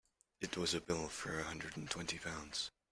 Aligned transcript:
It 0.39 0.57
was 0.57 0.73
a 0.73 0.81
bill 0.81 1.09
for 1.09 1.37
a 1.39 1.43
hundred 1.43 1.77
and 1.77 1.87
twenty 1.87 2.17
pounds. 2.17 2.71